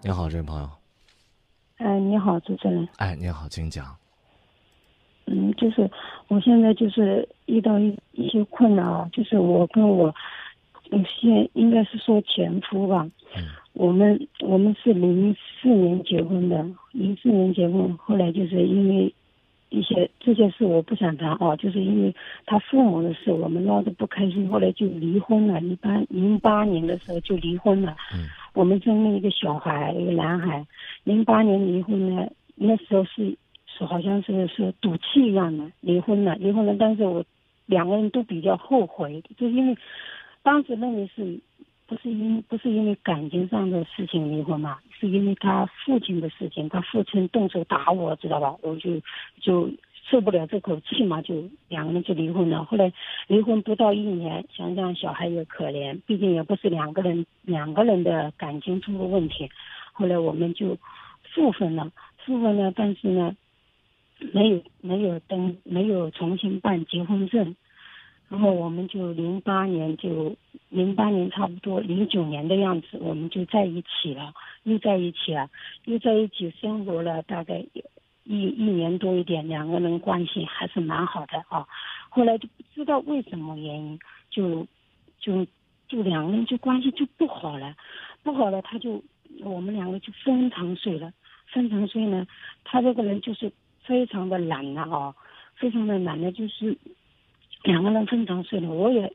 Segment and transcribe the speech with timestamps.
[0.00, 0.70] 你好，这位朋友。
[1.78, 2.88] 哎，你好，主持人。
[2.98, 3.84] 哎，你好，请讲。
[5.26, 5.90] 嗯，就是
[6.28, 10.14] 我现在就是遇到一一些困难啊，就是我跟我
[10.92, 13.08] 我现应该是说前夫吧。
[13.36, 13.42] 嗯。
[13.72, 19.12] 我们我们是零四年结婚的，零四年结婚，后来就是因为
[19.68, 22.14] 一些这件事我不想谈啊，就是因为
[22.46, 25.60] 他父母的事，我们闹得不开心，后来就离婚了。
[25.60, 27.96] 一般零八年的时候就离婚了。
[28.14, 28.28] 嗯。
[28.58, 30.66] 我们生了一个小孩，一个男孩。
[31.04, 36.74] 零八年离婚了，那时候是是好像是是赌气一样的离婚了，离婚了。
[36.76, 37.24] 但是我
[37.66, 39.78] 两个人都比较后悔，就因为
[40.42, 41.38] 当时认为是
[41.86, 48.56] 不是因不是因为感情上的事情离婚嘛，是因为他父亲的事情，他父亲动手打我，知道吧？
[48.62, 49.00] 我就
[49.40, 49.70] 就。
[50.10, 52.64] 受不了这口气嘛，就两个人就离婚了。
[52.64, 52.92] 后来
[53.26, 59.50] 离婚不到一年，想想小孩也可怜，毕竟也不是两个人两个人的感情出了问题。
[59.92, 60.78] 后来我们就
[61.34, 61.92] 复婚了，
[62.24, 63.36] 复婚了，但是呢，
[64.32, 67.54] 没有没有登，没有重新办结婚证。
[68.30, 70.36] 然后我们就零八年就
[70.68, 74.32] 零八年差不多零九年的样子，我们就在一起了，
[74.64, 75.50] 又在一起了，
[75.84, 77.64] 又在一起生活了大概。
[78.28, 81.66] 一一年多一点，两个人关系还是蛮好的啊。
[82.10, 83.98] 后来就不知道为什么原因，
[84.28, 84.66] 就
[85.18, 85.46] 就
[85.88, 87.74] 就两个人就关系就不好了，
[88.22, 89.02] 不好了，他就
[89.42, 91.10] 我们两个就分床睡了。
[91.46, 92.26] 分床睡呢，
[92.64, 93.50] 他这个人就是
[93.82, 95.14] 非常的懒了啊，
[95.54, 96.76] 非常的懒的，就是
[97.62, 99.10] 两个人分床睡了，我也。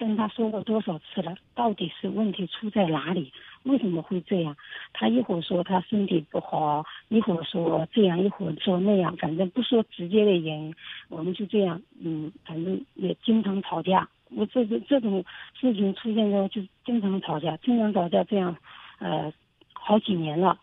[0.00, 1.36] 跟他说过多少次了？
[1.54, 3.30] 到底是问题出在哪里？
[3.64, 4.56] 为什么会这样？
[4.94, 10.74] 他一会儿说他身体不好，一会儿说这样，一会儿说那样，反正不说直接的原因，
[11.10, 14.08] 我们就这样，嗯，反正也经常吵架。
[14.30, 15.22] 我这个这种
[15.60, 18.56] 事情出现之后，就经常吵架，经常吵架，这样，
[19.00, 19.30] 呃，
[19.74, 20.58] 好几年了，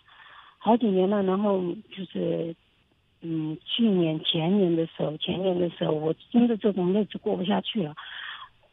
[0.58, 1.22] 好几年了。
[1.22, 1.62] 然后
[1.96, 2.56] 就是，
[3.22, 7.94] 嗯，去年前年的时候，前年的时候，我真的这种日子过不下去了。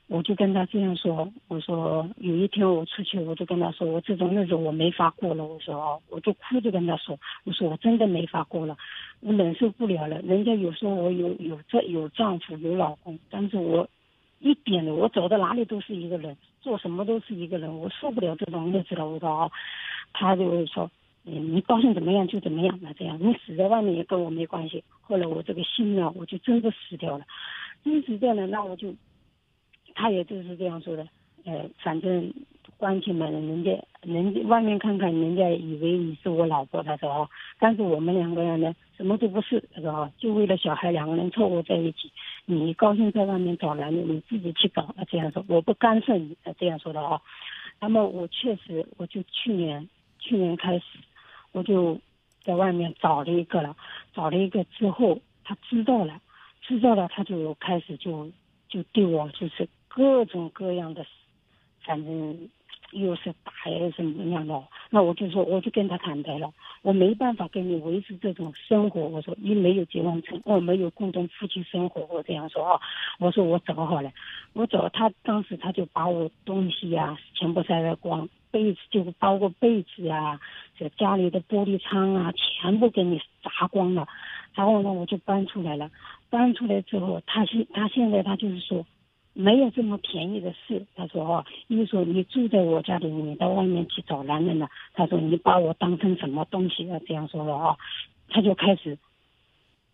[0.06, 5.42] 我就跟他这样说，我说有一天我出去，我就跟他说，我这种日子我没法过了。
[5.42, 8.76] 我说哦，我就哭着跟他说，我说我真的没法过了，
[9.20, 10.20] 我忍受不了了。
[10.20, 13.88] 人家有时候我有有这有丈夫有老公，但是我
[14.40, 19.08] 一点的，我走到哪里都是一个人，做什么都是一个人，我受不了这种日子了。
[19.08, 19.50] 我说哦，
[20.12, 20.90] 他就说，
[21.22, 24.84] 你高兴怎么样就怎么样吧，这样你死在外面也跟我没关系。
[25.00, 27.24] 后来我这个心呢，我就真的死掉了，
[27.82, 28.94] 真死掉了，那我就。
[29.94, 31.06] 他也就是这样说的，
[31.44, 32.32] 呃，反正
[32.76, 33.70] 关起门，人家
[34.02, 42.10] 人家外面看看，人家以为你是我老婆，他说哦，但是我们两个人呢，什么都不是，他说哦，就为了小孩，两个人凑合在一起，
[42.44, 47.20] 你高兴在外面找男的，你自己去找，他，这样说，我不干涉你，他这样说的哦。
[47.80, 49.88] 那么我确实，我就去年
[50.18, 50.84] 去年开始，
[51.52, 51.98] 我就
[52.42, 53.76] 在外面找了一个了，
[54.12, 56.20] 找了一个之后，他知道了，
[56.62, 58.30] 知道了，他就开始就
[58.68, 59.68] 就对我就是。
[59.94, 61.06] 各种各样的，
[61.84, 62.48] 反正
[62.90, 64.60] 又是打又是什么样的，
[64.90, 69.02] 那我就说，我就跟他坦白了，我没办法跟你维持这种生活。
[69.02, 72.04] 我说，你没有结婚证，我没有共同夫妻生活。
[72.10, 72.80] 我这样说啊，
[73.20, 74.10] 我说我走好了，
[74.52, 74.88] 我走。
[74.92, 80.40] 他当时他就把我东西呀全部筛了光，被子就包括被子啊，
[80.76, 84.08] 这家里的玻璃窗啊，全部给你砸光了。
[84.54, 85.88] 然后呢，我就搬出来了。
[86.30, 88.84] 搬出来之后，他现他现在他就是说。
[89.36, 94.70] 没有这么便宜的事，他说哦，因为说你住在我家里，你到外面去找男人了。
[94.94, 97.00] 他说你把我当成什么东西啊？
[97.04, 97.76] 这样说了哦，
[98.28, 98.96] 他就开始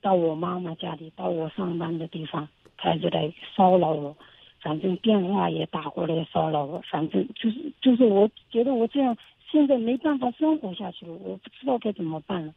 [0.03, 2.47] 到我妈妈家里，到我上班的地方，
[2.77, 4.15] 开始来骚扰我。
[4.61, 9.17] 反正电话也打过来骚扰我，反正就是就是，我觉得我这样
[9.51, 12.53] 现在没办法生活下去了，我不知道该怎么办了。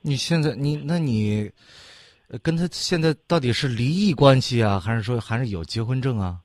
[0.00, 1.50] 你现在你那你。
[2.38, 6.38] 跟他现在到底是离异关系啊，还是说还是有结婚证啊？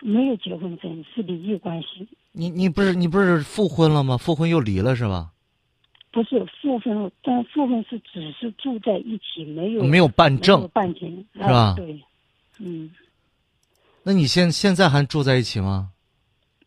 [0.00, 2.06] 没有结婚证，是离异关系。
[2.32, 4.16] 你你不是你不是复婚了吗？
[4.16, 5.32] 复婚又离了是吧？
[6.12, 11.74] 不是复婚，但复婚是只是住在一起，没有没有办证，办证是吧？
[11.76, 12.02] 对，
[12.58, 12.90] 嗯。
[14.02, 15.90] 那你现现在还住在一起吗？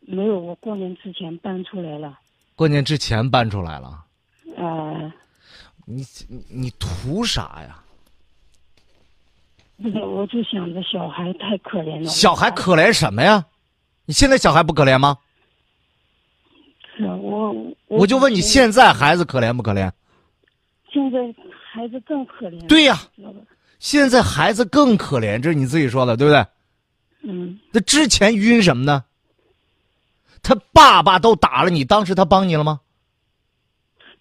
[0.00, 2.18] 没有，我过年之前搬出来了。
[2.54, 4.04] 过年之前搬出来了。
[4.56, 5.14] 啊。
[5.86, 7.82] 你你你图啥呀？
[9.82, 12.04] 不是，我就想着小孩太可怜了。
[12.06, 13.44] 小孩可怜什么呀？
[14.04, 15.18] 你现在小孩不可怜吗？
[16.96, 17.54] 是我，
[17.88, 19.90] 我就问你，现在孩子可怜不可怜？
[20.92, 21.18] 现在
[21.72, 22.66] 孩子更可怜。
[22.66, 23.00] 对呀，
[23.78, 26.46] 现在孩子更可怜，这是你自己说的，对不对？
[27.22, 27.58] 嗯。
[27.72, 29.04] 那之前晕什么呢？
[30.42, 32.80] 他爸爸都打了你，当时他帮你了吗？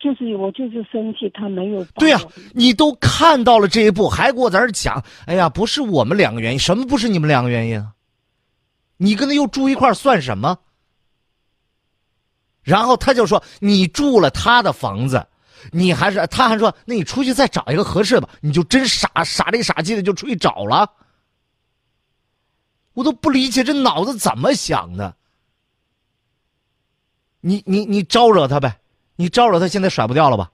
[0.01, 1.85] 就是我就是生气，他没有。
[1.95, 2.19] 对呀，
[2.53, 7.93] 你都看到了这一步，还给我在这讲，哎呀，不是我们两个原因，什么不是你们两个原因啊？
[8.97, 10.57] 你跟他又住一块算什么？
[12.63, 15.27] 然后他就说你住了他的房子，
[15.71, 18.29] 你还是他还说那你出去再找一个合适的吧？
[18.41, 20.91] 你就真傻傻里傻气的就出去找了，
[22.93, 25.15] 我都不理解这脑子怎么想的。
[27.39, 28.80] 你你你招惹他呗，
[29.21, 30.51] 你招惹他现在甩不掉了吧？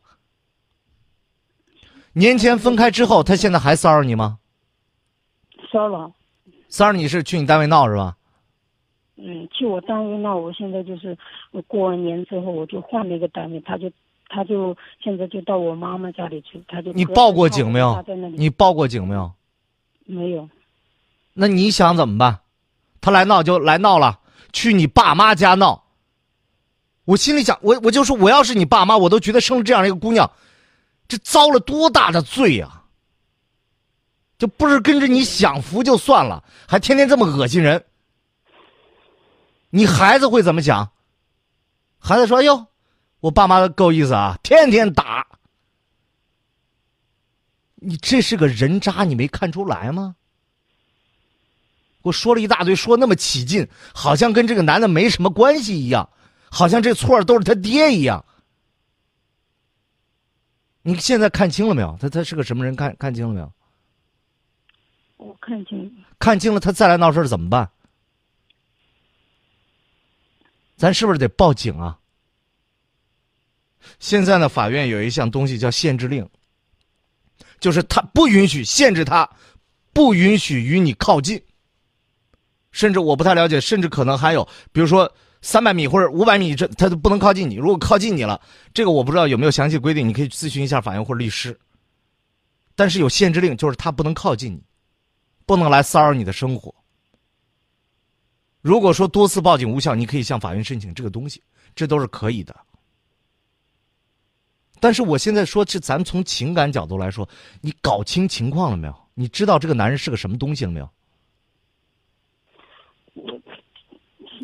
[2.12, 4.40] 年前分开之后，他现在还骚扰你吗？
[5.72, 6.12] 骚扰，
[6.68, 8.18] 骚扰你是去你单位闹是吧？
[9.16, 11.18] 嗯，去我单位闹，我现在就是
[11.52, 13.90] 我过完年之后我就换了一个单位，他就
[14.28, 18.04] 他就现在就到我妈妈家里去，他就你报过警没有？
[18.36, 19.32] 你报过警没有？
[20.06, 20.50] 没有。
[21.34, 22.42] 那你想怎么办？
[23.00, 24.20] 他来闹就来闹了，
[24.52, 25.86] 去你爸妈家闹。
[27.08, 30.30] 我心里想，我我就说，我要是你爸妈，我都觉得生了这样一个姑娘，
[31.08, 32.84] 这遭了多大的罪呀！
[34.38, 37.86] 就不是跟着你享福就算了，还天天这么恶心人。
[39.70, 40.92] 你孩子会怎么想？
[41.98, 42.68] 孩子说：“哟，
[43.22, 45.26] 我爸妈够意思啊，天天打。”
[47.80, 50.18] 你这是个人渣，你没看出来吗？
[52.02, 56.10] 我说了一大堆，说那么起劲，好像跟这个男的没什么关系一样。
[56.50, 58.24] 好像这错都是他爹一样。
[60.82, 61.98] 你现在看清了没有？
[62.00, 62.74] 他他是个什么人？
[62.74, 63.54] 看看清了没有？
[65.18, 65.92] 我看清了。
[66.18, 67.70] 看清了，他再来闹事怎么办？
[70.78, 72.00] 咱是不是得报警啊？
[74.00, 76.30] 现在呢，法院有一项东西叫限制令，
[77.60, 79.30] 就是他不允许限制他，
[79.92, 81.44] 不允许与你靠近。
[82.72, 85.14] 甚至我不太了解，甚至可能还有，比如说。
[85.42, 87.56] 三百米或者五百米，这他都不能靠近你。
[87.56, 88.42] 如果靠近你了，
[88.74, 91.58] 这个我不知道有没有详细规定，你可以咨询一下法院或者律师。
[92.76, 94.62] 但是有限制令，就是他不能靠近你，
[95.46, 96.74] 不能来骚扰你的生活。
[98.62, 101.42] 如果说多次报警无效，你可以向法院申请这个东西，
[101.76, 102.56] 这都是可以的。
[104.80, 107.28] 但是我现在说，是咱从情感角度来说，
[107.62, 108.96] 你搞清情况了没有？
[109.14, 110.90] 你知道这个男人是个什么东西了没有？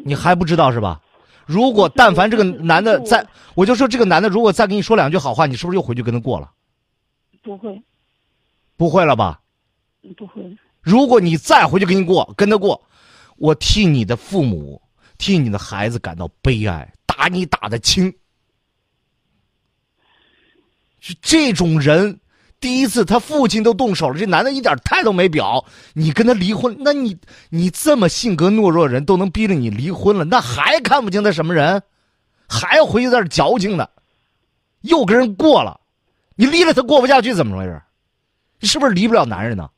[0.03, 1.01] 你还不知道是吧？
[1.45, 6.49] 如果但凡这个男的再，我就说这个男的如果再跟你说两句好话，你是不是又回去跟他过了？
[7.41, 7.81] 不会，
[8.77, 9.41] 不会了吧？
[10.15, 10.57] 不会。
[10.81, 12.81] 如果你再回去跟你过，跟他过，
[13.35, 14.81] 我替你的父母，
[15.17, 16.93] 替你的孩子感到悲哀。
[17.05, 18.13] 打你打的轻，
[20.99, 22.19] 是这种人。
[22.63, 25.65] 第一次，他父亲都动手了，这男的一点态都没表。
[25.91, 27.17] 你跟他离婚，那你
[27.49, 31.83] 你这么性格懦弱的人都能逼着你离婚了，那还看不清他什么人？
[32.47, 33.89] 还回去在这矫情呢？
[34.79, 35.81] 又跟人过了，
[36.35, 37.81] 你离了他过不下去，怎么回事？
[38.61, 39.69] 你是不是离不了男人呢？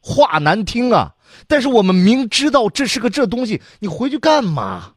[0.00, 1.14] 话难听啊，
[1.46, 4.94] 但是我们明知道这是个这东西，你回去干嘛？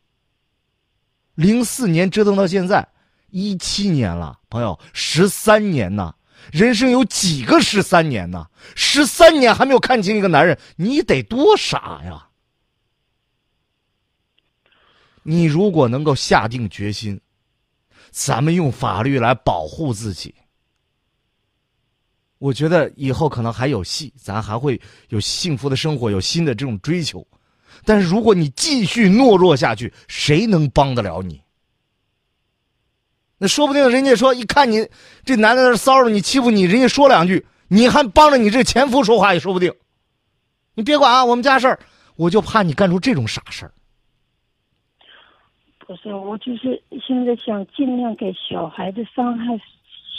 [1.36, 2.88] 零四年折腾到现在。
[3.38, 6.16] 一七年了，朋友，十三年呢，
[6.52, 8.48] 人生有几个十三年呢？
[8.74, 12.30] 十三年还没有看清一个男人，你得多傻呀！
[15.22, 17.22] 你如果能够下定决心，
[18.10, 20.34] 咱们用法律来保护自己，
[22.40, 27.28] 我觉得以后可能还有戏，咱还会有幸福的生活，有新的这种追求。
[27.86, 31.40] 但是如果你继续懦弱下去，谁能帮得了你？
[33.38, 34.90] 那说不定人家说一看你
[35.24, 39.74] 这男的在骚扰你欺负你，人家说两句，你还帮着你这前夫说话也说不定。
[40.74, 41.80] 你别管啊，我们家事儿，
[42.16, 43.72] 我就怕你干出这种傻事儿。
[45.86, 49.58] 不是，我就是现在想尽量给小孩子伤害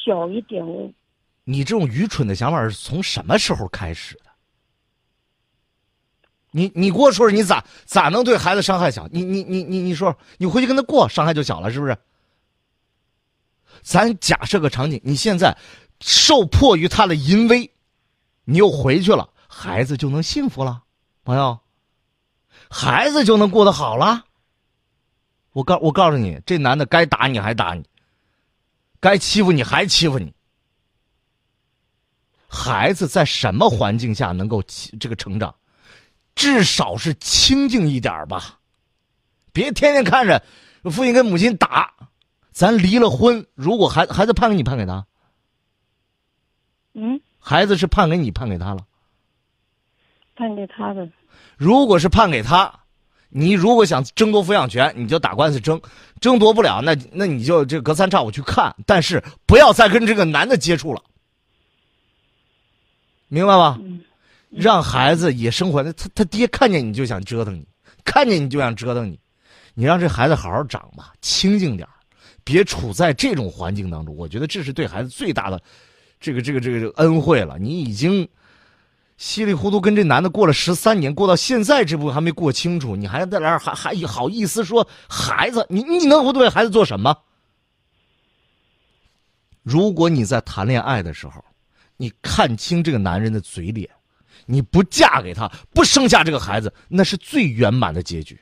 [0.05, 0.67] 小一点。
[0.67, 0.91] 我，
[1.45, 4.23] 你这种愚蠢的想法是从什么时候开始的？
[6.51, 9.07] 你你给我说说，你咋咋能对孩子伤害小？
[9.13, 11.97] 你你你你你说，你回去跟他过，伤害就小了，是不是？
[13.89, 15.57] 咱假设个场景，你现在
[16.03, 17.73] 受迫于他的淫威，
[18.45, 20.83] 你又回去了，孩子就能幸福了，
[21.25, 21.59] 朋友，
[22.69, 24.27] 孩子就能过得好了。
[25.53, 27.83] 我告我告诉你，这男的该打你还打你，
[29.01, 30.35] 该欺负你还欺负你。
[32.47, 34.63] 孩子在什么环境下能够
[35.01, 35.55] 这个成长？
[36.35, 38.59] 至少是清静一点吧，
[39.51, 40.45] 别天天看着
[40.85, 41.95] 父亲跟母亲打。
[42.59, 45.07] 咱离了婚，如果孩孩子判给你，判给他。
[46.93, 48.85] 嗯，孩子是判给你，判给他了。
[50.35, 51.09] 判给他的。
[51.57, 52.81] 如果是判给他，
[53.29, 55.81] 你如果想争夺抚养权，你就打官司争，
[56.21, 61.01] 争夺不了，那那你就这隔三差五去看，但是不要再跟这个男的接触了，
[63.29, 63.79] 明白吧？
[63.81, 64.03] 嗯
[64.51, 67.65] 让孩子也生活，他他爹看见你就想折腾你，
[68.05, 69.21] 看见你就想折腾你，
[69.75, 71.95] 你让这孩子好好长吧，清静点儿
[72.49, 74.17] 别处在这种环境当中。
[74.17, 75.63] 我觉得这是对孩子最大的
[76.19, 77.59] 这个这个这个恩惠了。
[77.59, 78.27] 你已经
[79.19, 85.67] 稀里糊涂跟这男的过了十三年，过到现在这步还没过清楚，你还在那儿还还好意思说孩子？
[85.69, 87.15] 你你能对孩子做什么？
[89.63, 91.45] 如果你在谈恋爱的时候，
[91.99, 93.91] 你看清这个男人的嘴脸。
[94.51, 98.41] 你不嫁给他，不生下这个孩子，那是最圆满的结局。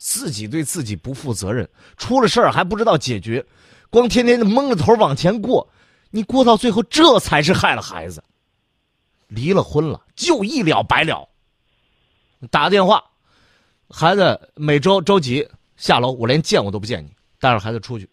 [0.00, 3.44] 自己对自己不负责任，出了事儿还不知道解决，
[3.90, 5.68] 光天天的蒙着头往前过，
[6.10, 8.24] 你过到最后，这才是害了孩子。
[9.28, 11.28] 离了婚了，就一了百了。
[12.50, 13.04] 打个电话，
[13.90, 18.08] 孩子每周周几下楼，我连见我都不见你，带着孩子出去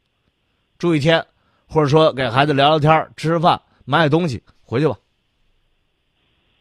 [0.77, 1.25] 住一天，
[1.67, 4.97] 或者说给孩子聊聊天、吃吃饭、买买东西，回去吧。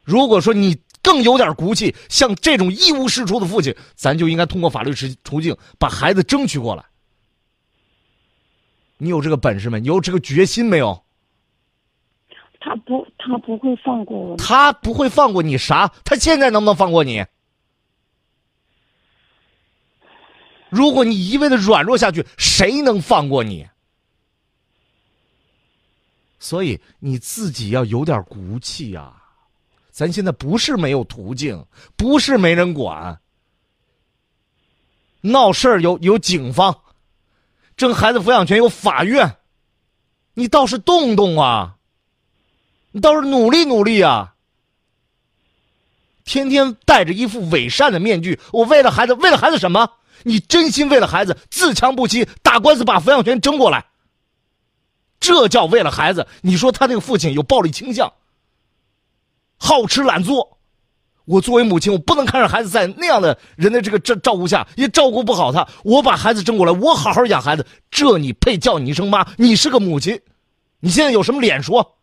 [0.05, 0.73] 如果说你
[1.07, 6.85] 更有点骨气，像这种一无是处的父亲，咱就应该通过法律途途径把孩子争取过来。
[8.99, 9.79] 你有这个本事没？
[9.79, 11.05] 你有这个决心没有？
[12.59, 14.37] 他不，他不会放过我。
[14.37, 15.87] 他不会放过你啥？
[16.05, 17.25] 他现在能不能放过你？
[20.71, 23.69] 如果你一味的软弱下去，谁能放过你？
[26.41, 29.23] 所以你自己要有点骨气呀、啊。
[29.97, 31.65] 咱现在不是没有途径，
[31.97, 33.19] 不是没人管。
[35.23, 36.83] 闹事儿有有警方，
[37.79, 39.39] 争孩子抚养权有法院，
[40.35, 41.77] 你倒是动动啊！
[42.91, 44.35] 你倒是努力努力啊！
[46.27, 49.91] 天天戴着一副伪善的面具，我为了孩子，为了孩子什么？
[50.25, 53.87] 你真心为了孩子，自强不息，打官司把抚养权争过来，
[55.19, 56.27] 这叫为了孩子。
[56.43, 58.13] 你说他那个父亲有暴力倾向？
[59.57, 60.59] 好吃懒做，
[61.25, 65.67] 我作为母亲，我不能看着孩子在那样的人的这个照照顾下，也照顾不好他。
[65.83, 69.27] 我把孩子争过来，我好好养孩子，这你配叫你一声妈？
[69.37, 70.21] 你是个母亲，
[70.81, 71.99] 你现在有什么脸说？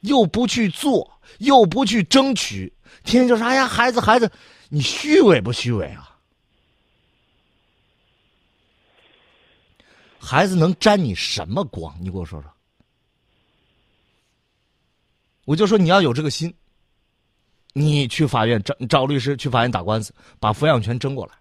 [0.00, 2.72] 又不去做，又不去争取，
[3.04, 4.30] 天天就说：“哎呀，孩子，孩子，
[4.70, 6.16] 你虚伪不虚伪啊？
[10.18, 11.94] 孩子能沾你什么光？
[12.00, 12.50] 你给我说说。”
[15.50, 16.54] 我就说你要有这个心，
[17.72, 21.32] 你去法院找找律师，去法院打官司，把抚养权争过来，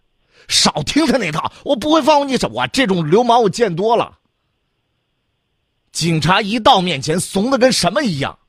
[0.48, 1.54] 少听他那套。
[1.64, 4.18] 我不会放过你，我这种流氓我见多了。
[5.92, 8.40] 警察一到面前，怂的跟什么一样，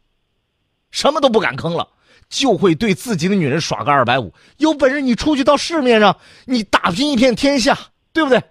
[0.90, 1.87] 什么都不敢吭了，
[2.31, 4.33] 就会对自己的女人耍个二百五。
[4.57, 7.79] 有本事你出去到市面上，你打拼一片天下，
[8.14, 8.43] 对不对？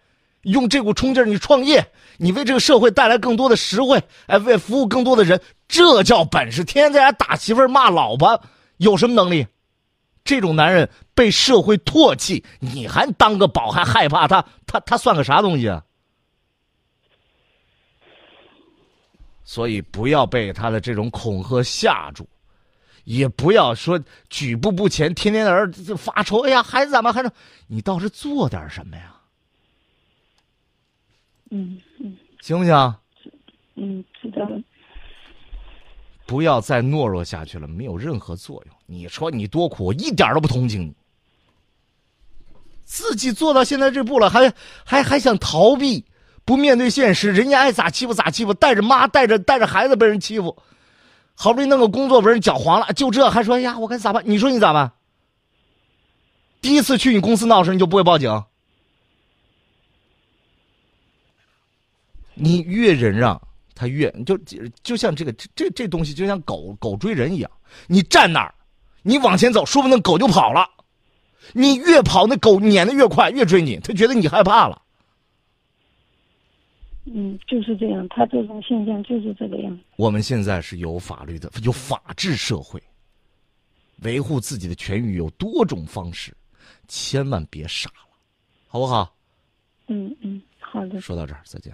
[0.43, 6.65] 用这股冲劲儿，你创业，你为这个社会带来更多的实惠，哎，为服务更多的人，这叫本事。
[6.65, 8.43] 天天在家打媳妇骂老婆，
[8.75, 9.47] 有什么能力？
[10.25, 14.45] 这种男人被社会唾弃，你还当个宝，还害怕他？
[14.67, 15.81] 他他算个啥东西啊？
[19.45, 22.27] 所以不要被他的这种恐吓吓住，
[23.05, 23.97] 也不要说
[24.29, 26.41] 举步不前，天天在这发愁。
[26.41, 27.31] 哎呀，孩子怎么还是？
[27.65, 29.15] 你倒是做点什么呀？
[31.49, 32.95] 嗯嗯，行不行？
[33.75, 34.61] 嗯，知道了。
[36.25, 38.75] 不要再懦弱下去了，没有任何作用。
[38.85, 40.93] 你说你多苦，我一点都不同情你。
[42.83, 44.53] 自己做到现在这步了，还
[44.83, 46.05] 还还想逃避，
[46.45, 50.55] 不面对现实，人家爱咋欺负咋欺负，带着妈带着带着孩子被人欺负，
[51.35, 54.23] 好不容易弄个工作被人搅黄了，就这还说哎呀，我该咋办？
[54.25, 54.91] 你说你咋办？
[56.61, 58.43] 第一次去你公司闹事，你就不会报警？
[62.39, 63.39] 你越忍让，
[63.75, 64.37] 他越就
[64.83, 67.51] 就像这个这这东西，就像狗狗追人一样，
[67.87, 68.53] 你站那儿，
[69.03, 70.67] 你往前走，说不定狗就跑了。
[71.53, 74.81] 你越跑，那狗撵的越快，越追你，他觉得你害怕了。
[77.05, 79.79] 嗯，就是这样，他这种现象就是这个样。
[79.95, 82.79] 我们现在是有法律的，有法治社会，
[84.03, 86.35] 维护自己的权益有多种方式，
[86.87, 88.15] 千万别傻了，
[88.67, 89.15] 好不好？
[89.87, 91.01] 嗯嗯，好的。
[91.01, 91.73] 说到这儿，再见。